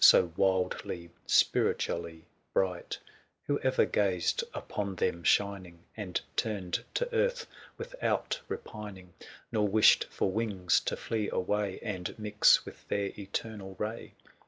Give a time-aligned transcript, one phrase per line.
[0.03, 6.21] So wildly, spiritually bright;^> T«itfel fas II Who ever gazed upon them shining,!» nsfff And
[6.35, 7.45] turned to earth
[7.77, 9.13] without repining.
[9.51, 14.15] Nor wished for wings to flee away, 205 And mix with their eternal ray